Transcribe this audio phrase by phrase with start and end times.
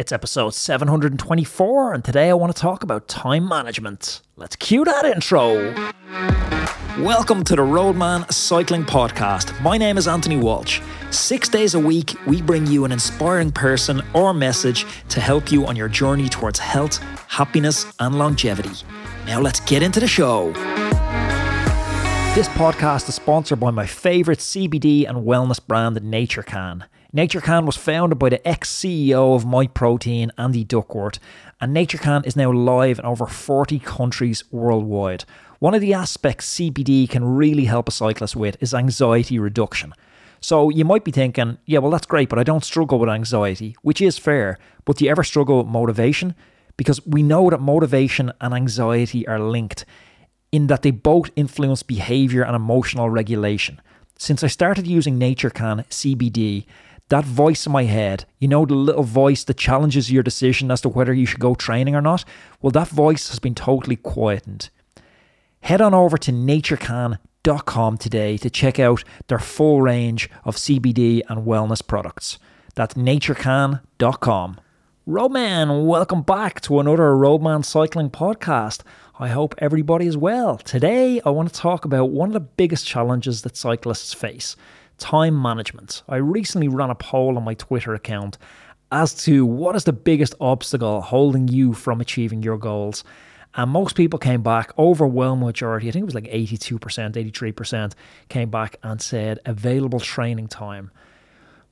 [0.00, 4.22] It's episode 724, and today I want to talk about time management.
[4.34, 5.74] Let's cue that intro.
[7.04, 9.60] Welcome to the Roadman Cycling Podcast.
[9.60, 10.80] My name is Anthony Walsh.
[11.10, 15.66] Six days a week, we bring you an inspiring person or message to help you
[15.66, 16.96] on your journey towards health,
[17.28, 18.86] happiness, and longevity.
[19.26, 20.50] Now, let's get into the show.
[22.34, 26.84] This podcast is sponsored by my favourite CBD and wellness brand, NatureCan.
[27.14, 31.18] NatureCan was founded by the ex CEO of MyProtein, Andy Duckworth,
[31.60, 35.24] and NatureCan is now live in over 40 countries worldwide.
[35.58, 39.92] One of the aspects CBD can really help a cyclist with is anxiety reduction.
[40.40, 43.74] So you might be thinking, yeah, well, that's great, but I don't struggle with anxiety,
[43.82, 44.56] which is fair.
[44.84, 46.36] But do you ever struggle with motivation?
[46.76, 49.84] Because we know that motivation and anxiety are linked
[50.52, 53.80] in that they both influence behavior and emotional regulation.
[54.16, 56.66] Since I started using NatureCan CBD,
[57.10, 60.80] that voice in my head, you know, the little voice that challenges your decision as
[60.80, 62.24] to whether you should go training or not,
[62.62, 64.70] well, that voice has been totally quietened.
[65.62, 71.44] Head on over to naturecan.com today to check out their full range of CBD and
[71.44, 72.38] wellness products.
[72.76, 74.60] That's naturecan.com.
[75.06, 78.82] Roadman, welcome back to another Roadman Cycling podcast.
[79.18, 80.58] I hope everybody is well.
[80.58, 84.54] Today, I want to talk about one of the biggest challenges that cyclists face
[85.00, 86.02] time management.
[86.08, 88.38] I recently ran a poll on my Twitter account
[88.92, 93.02] as to what is the biggest obstacle holding you from achieving your goals.
[93.54, 97.92] And most people came back, overwhelming majority, I think it was like 82%, 83%,
[98.28, 100.92] came back and said available training time.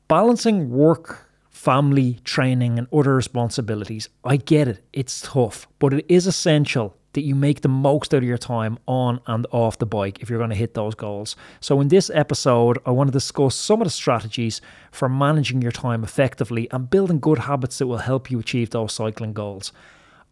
[0.08, 6.26] Balancing work, family, training, and other responsibilities, I get it, it's tough, but it is
[6.26, 10.20] essential that you make the most out of your time on and off the bike
[10.20, 11.34] if you're going to hit those goals.
[11.60, 14.60] So, in this episode, I want to discuss some of the strategies
[14.92, 18.92] for managing your time effectively and building good habits that will help you achieve those
[18.92, 19.72] cycling goals.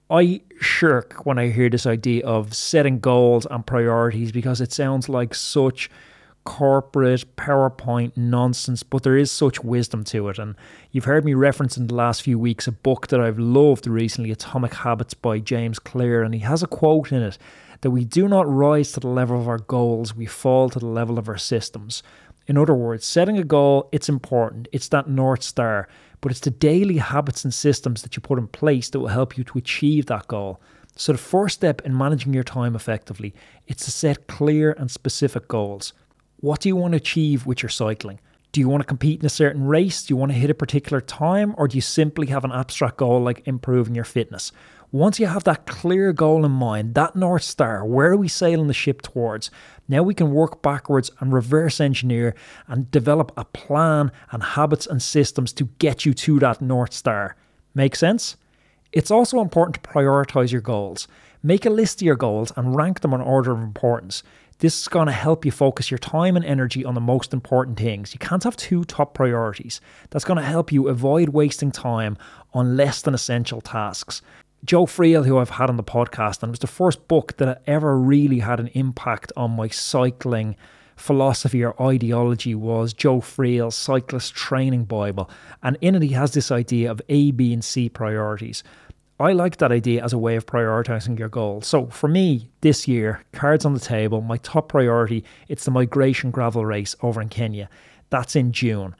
[0.08, 5.08] I shirk when I hear this idea of setting goals and priorities because it sounds
[5.08, 5.90] like such
[6.46, 10.38] corporate PowerPoint nonsense, but there is such wisdom to it.
[10.38, 10.54] And
[10.92, 14.30] you've heard me reference in the last few weeks a book that I've loved recently,
[14.30, 16.22] Atomic Habits by James Clear.
[16.22, 17.36] And he has a quote in it
[17.82, 20.86] that we do not rise to the level of our goals, we fall to the
[20.86, 22.02] level of our systems.
[22.46, 24.68] In other words, setting a goal, it's important.
[24.72, 25.88] It's that North Star,
[26.20, 29.36] but it's the daily habits and systems that you put in place that will help
[29.36, 30.60] you to achieve that goal.
[30.94, 33.34] So the first step in managing your time effectively,
[33.66, 35.92] it's to set clear and specific goals.
[36.46, 38.20] What do you want to achieve with your cycling?
[38.52, 40.04] Do you want to compete in a certain race?
[40.04, 41.56] Do you want to hit a particular time?
[41.58, 44.52] Or do you simply have an abstract goal like improving your fitness?
[44.92, 48.68] Once you have that clear goal in mind, that North Star, where are we sailing
[48.68, 49.50] the ship towards?
[49.88, 52.32] Now we can work backwards and reverse engineer
[52.68, 57.34] and develop a plan and habits and systems to get you to that North Star.
[57.74, 58.36] Make sense?
[58.92, 61.08] It's also important to prioritize your goals.
[61.42, 64.22] Make a list of your goals and rank them in order of importance.
[64.58, 67.78] This is going to help you focus your time and energy on the most important
[67.78, 68.14] things.
[68.14, 69.82] You can't have two top priorities.
[70.08, 72.16] That's going to help you avoid wasting time
[72.54, 74.22] on less than essential tasks.
[74.64, 77.62] Joe Friel, who I've had on the podcast, and it was the first book that
[77.66, 80.56] ever really had an impact on my cycling
[80.96, 85.30] philosophy or ideology was Joe Friel's Cyclist Training Bible.
[85.62, 88.64] And in it, he has this idea of A, B, and C priorities.
[89.18, 91.66] I like that idea as a way of prioritizing your goals.
[91.66, 96.30] So for me, this year, cards on the table, my top priority, it's the migration
[96.30, 97.70] gravel race over in Kenya.
[98.10, 98.94] That's in June.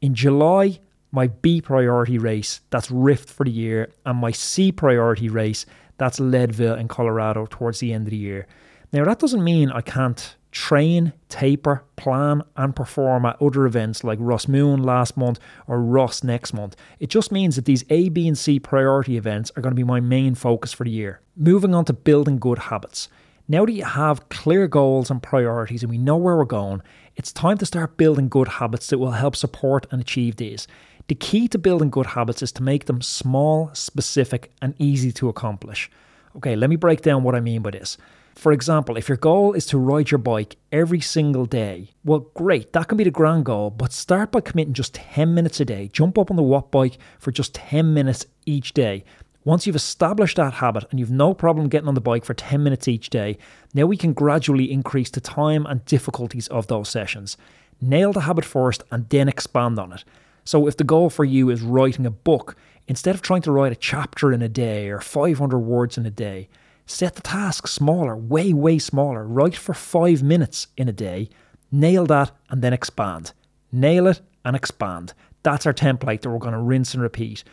[0.00, 0.80] In July,
[1.12, 5.66] my B priority race, that's Rift for the year, and my C priority race,
[5.98, 8.46] that's Leadville in Colorado towards the end of the year.
[8.92, 14.18] Now that doesn't mean I can't train, taper, plan, and perform at other events like
[14.18, 16.76] Rás Mumhan last month or Ross next month.
[16.98, 19.84] It just means that these A, B, and C priority events are going to be
[19.84, 21.20] my main focus for the year.
[21.36, 23.08] Moving on to building good habits.
[23.50, 26.82] Now that you have clear goals and priorities and we know where we're going,
[27.16, 30.68] it's time to start building good habits that will help support and achieve these.
[31.08, 35.30] The key to building good habits is to make them small, specific, and easy to
[35.30, 35.90] accomplish.
[36.36, 37.96] Okay, let me break down what I mean by this.
[38.38, 42.72] For example, if your goal is to ride your bike every single day, well, great,
[42.72, 45.90] that can be the grand goal, but start by committing just 10 minutes a day.
[45.92, 49.02] Jump up on the Watt bike for just 10 minutes each day.
[49.42, 52.62] Once you've established that habit and you've no problem getting on the bike for 10
[52.62, 53.36] minutes each day,
[53.74, 57.36] now we can gradually increase the time and difficulties of those sessions.
[57.80, 60.04] Nail the habit first and then expand on it.
[60.44, 62.54] So, if the goal for you is writing a book,
[62.86, 66.10] instead of trying to write a chapter in a day or 500 words in a
[66.10, 66.48] day,
[66.90, 69.26] Set the task smaller, way, way smaller.
[69.26, 71.28] Write for five minutes in a day.
[71.70, 73.32] Nail that and then expand.
[73.70, 75.12] Nail it and expand.
[75.42, 77.44] That's our template that we're going to rinse and repeat.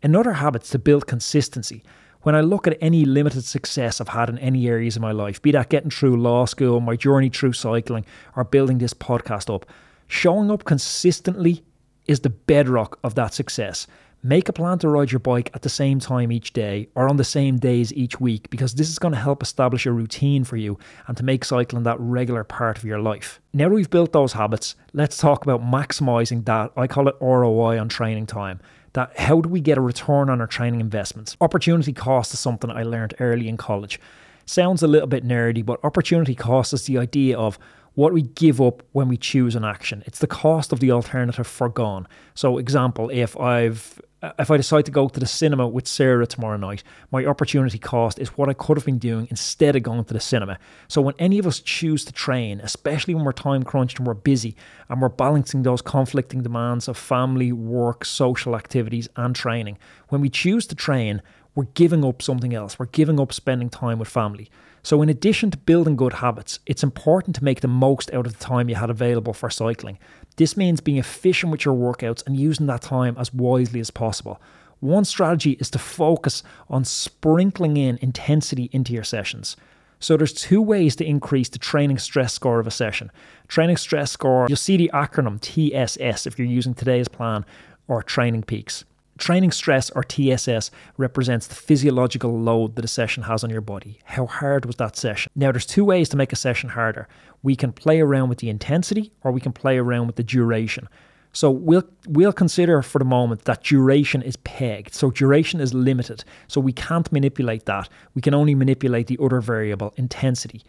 [0.00, 1.82] Another habit is to build consistency.
[2.22, 5.42] When I look at any limited success I've had in any areas of my life,
[5.42, 8.06] be that getting through law school, my journey through cycling,
[8.36, 9.66] or building this podcast up,
[10.06, 11.64] showing up consistently
[12.06, 13.88] is the bedrock of that success.
[14.26, 17.18] Make a plan to ride your bike at the same time each day or on
[17.18, 20.56] the same days each week because this is going to help establish a routine for
[20.56, 23.38] you and to make cycling that regular part of your life.
[23.52, 26.72] Now that we've built those habits, let's talk about maximizing that.
[26.74, 28.60] I call it ROI on training time.
[28.94, 31.36] That how do we get a return on our training investments?
[31.42, 34.00] Opportunity cost is something I learned early in college.
[34.46, 37.58] Sounds a little bit nerdy, but opportunity cost is the idea of
[37.92, 40.02] what we give up when we choose an action.
[40.06, 42.08] It's the cost of the alternative foregone.
[42.34, 46.26] So, example, if I've Uh, if I decide to go to the cinema with Sarah
[46.26, 50.02] tomorrow night, my opportunity cost is what I could have been doing instead of going
[50.02, 50.58] to the cinema.
[50.88, 54.14] So when any of us choose to train, especially when we're time crunched and we're
[54.14, 54.56] busy
[54.88, 59.76] and we're balancing those conflicting demands of family, work, social activities, and training,
[60.08, 61.20] when we choose to train,
[61.54, 62.78] we're giving up something else.
[62.78, 64.48] We're giving up spending time with family.
[64.82, 68.38] So, in addition to building good habits, it's important to make the most out of
[68.38, 69.98] the time you had available for cycling.
[70.36, 74.40] This means being efficient with your workouts and using that time as wisely as possible.
[74.80, 79.56] One strategy is to focus on sprinkling in intensity into your sessions.
[80.00, 83.10] So there's two ways to increase the training stress score of a session.
[83.48, 87.46] Training stress score, you'll see the acronym TSS if you're using today's plan
[87.88, 88.84] or training peaks.
[89.18, 94.00] Training stress or TSS represents the physiological load that a session has on your body.
[94.04, 95.30] How hard was that session?
[95.36, 97.06] Now, there's two ways to make a session harder.
[97.42, 100.88] We can play around with the intensity or we can play around with the duration.
[101.32, 104.94] So we'll we'll consider for the moment that duration is pegged.
[104.94, 106.24] So duration is limited.
[106.46, 107.88] So we can't manipulate that.
[108.14, 110.62] We can only manipulate the other variable, intensity.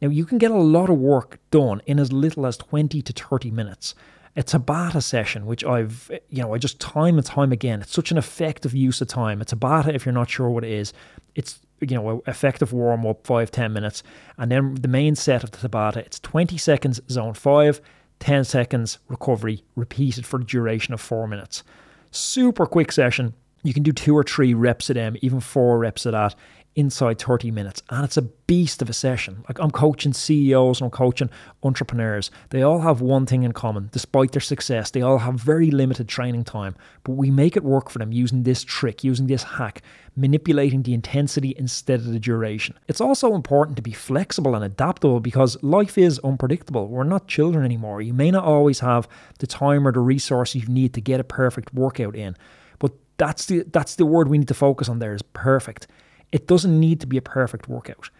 [0.00, 3.12] Now you can get a lot of work done in as little as 20 to
[3.12, 3.94] 30 minutes
[4.36, 8.10] a Tabata session, which I've, you know, I just time and time again, it's such
[8.10, 9.42] an effective use of time.
[9.42, 10.92] A Tabata, if you're not sure what it is,
[11.34, 14.02] it's, you know, effective warm up, five ten minutes.
[14.38, 17.80] And then the main set of the Tabata, it's 20 seconds zone five,
[18.20, 21.62] 10 seconds recovery, repeated for duration of four minutes.
[22.10, 23.34] Super quick session.
[23.64, 26.34] You can do two or three reps of them, even four reps of that
[26.74, 27.82] inside 30 minutes.
[27.90, 29.44] And it's a beast of a session.
[29.48, 31.30] Like I'm coaching CEOs and I'm coaching
[31.62, 32.30] entrepreneurs.
[32.50, 33.90] They all have one thing in common.
[33.92, 36.74] Despite their success, they all have very limited training time.
[37.04, 39.82] But we make it work for them using this trick, using this hack,
[40.16, 42.78] manipulating the intensity instead of the duration.
[42.88, 46.88] It's also important to be flexible and adaptable because life is unpredictable.
[46.88, 48.00] We're not children anymore.
[48.00, 49.08] You may not always have
[49.38, 52.36] the time or the resources you need to get a perfect workout in.
[52.78, 55.86] But that's the that's the word we need to focus on there is perfect.
[56.32, 58.10] It doesn't need to be a perfect workout.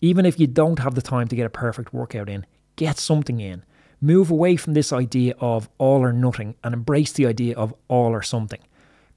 [0.00, 3.40] Even if you don't have the time to get a perfect workout in, get something
[3.40, 3.64] in.
[4.00, 8.12] Move away from this idea of all or nothing and embrace the idea of all
[8.12, 8.60] or something.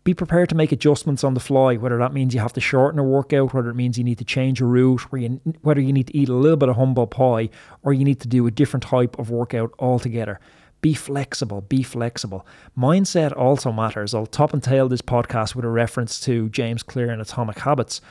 [0.03, 2.99] Be prepared to make adjustments on the fly, whether that means you have to shorten
[2.99, 5.01] a workout, whether it means you need to change a route,
[5.61, 7.49] whether you need to eat a little bit of humble pie,
[7.83, 10.39] or you need to do a different type of workout altogether.
[10.81, 12.47] Be flexible, be flexible.
[12.75, 14.15] Mindset also matters.
[14.15, 18.01] I'll top and tail this podcast with a reference to James Clear and Atomic Habits.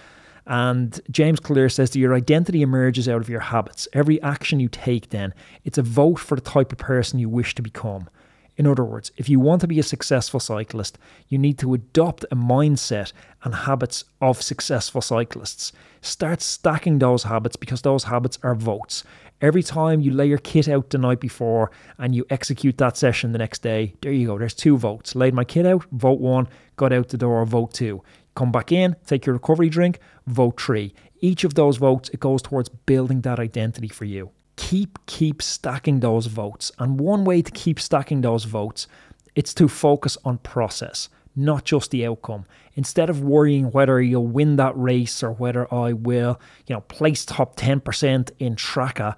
[0.50, 3.86] And James Clear says that your identity emerges out of your habits.
[3.92, 5.32] Every action you take, then,
[5.64, 8.10] it's a vote for the type of person you wish to become.
[8.56, 10.98] In other words, if you want to be a successful cyclist,
[11.28, 13.12] you need to adopt a mindset
[13.44, 15.70] and habits of successful cyclists.
[16.00, 19.04] Start stacking those habits because those habits are votes.
[19.40, 23.30] Every time you lay your kit out the night before and you execute that session
[23.30, 24.36] the next day, there you go.
[24.36, 25.14] There's two votes.
[25.14, 26.48] Laid my kit out, vote one.
[26.76, 28.02] Got out the door, vote two.
[28.40, 30.94] Come back in, take your recovery drink, vote three.
[31.20, 34.30] Each of those votes, it goes towards building that identity for you.
[34.56, 36.72] Keep, keep stacking those votes.
[36.78, 38.88] And one way to keep stacking those votes,
[39.34, 42.46] it's to focus on process, not just the outcome.
[42.76, 47.26] Instead of worrying whether you'll win that race or whether I will, you know, place
[47.26, 49.16] top 10% in Traka,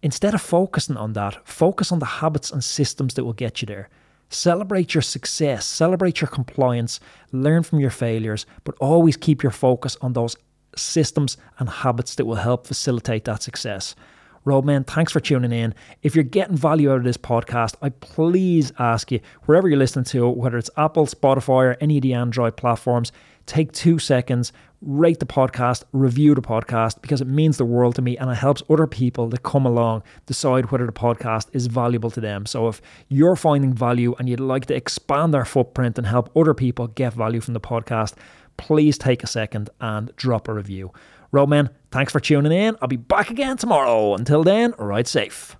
[0.00, 3.66] instead of focusing on that, focus on the habits and systems that will get you
[3.66, 3.88] there.
[4.34, 6.98] Celebrate your success, celebrate your compliance,
[7.30, 10.36] learn from your failures, but always keep your focus on those
[10.74, 13.94] systems and habits that will help facilitate that success.
[14.44, 15.72] Roadman, thanks for tuning in.
[16.02, 20.04] If you're getting value out of this podcast, I please ask you, wherever you're listening
[20.06, 23.12] to whether it's Apple, Spotify, or any of the Android platforms,
[23.46, 28.02] take two seconds, rate the podcast, review the podcast, because it means the world to
[28.02, 32.10] me and it helps other people that come along decide whether the podcast is valuable
[32.10, 32.46] to them.
[32.46, 36.54] So if you're finding value and you'd like to expand our footprint and help other
[36.54, 38.14] people get value from the podcast,
[38.56, 40.92] please take a second and drop a review.
[41.32, 42.76] Roadman, thanks for tuning in.
[42.80, 44.14] I'll be back again tomorrow.
[44.14, 45.56] Until then, ride safe.